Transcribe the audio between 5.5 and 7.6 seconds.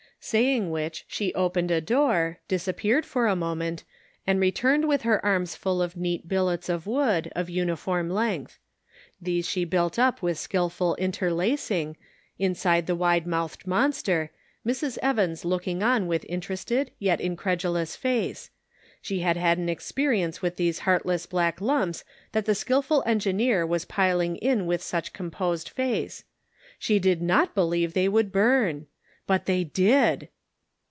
full of neat billets of wood, of